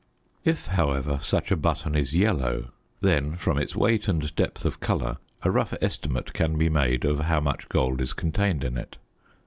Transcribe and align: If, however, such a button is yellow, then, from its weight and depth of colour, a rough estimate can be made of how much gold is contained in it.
If, 0.43 0.65
however, 0.65 1.19
such 1.21 1.51
a 1.51 1.55
button 1.55 1.93
is 1.93 2.11
yellow, 2.11 2.71
then, 3.01 3.35
from 3.35 3.59
its 3.59 3.75
weight 3.75 4.07
and 4.07 4.33
depth 4.35 4.65
of 4.65 4.79
colour, 4.79 5.17
a 5.43 5.51
rough 5.51 5.75
estimate 5.79 6.33
can 6.33 6.57
be 6.57 6.69
made 6.69 7.05
of 7.05 7.19
how 7.19 7.39
much 7.39 7.69
gold 7.69 8.01
is 8.01 8.11
contained 8.13 8.63
in 8.63 8.79
it. 8.79 8.97